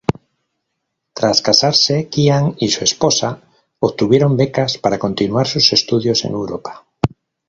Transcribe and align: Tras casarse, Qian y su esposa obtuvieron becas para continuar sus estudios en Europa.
Tras 1.17 1.43
casarse, 1.43 2.09
Qian 2.09 2.55
y 2.57 2.69
su 2.69 2.83
esposa 2.83 3.39
obtuvieron 3.77 4.35
becas 4.35 4.79
para 4.79 4.97
continuar 4.97 5.45
sus 5.45 5.73
estudios 5.73 6.25
en 6.25 6.31
Europa. 6.31 6.87